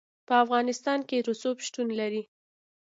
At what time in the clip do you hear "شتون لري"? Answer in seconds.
1.65-2.23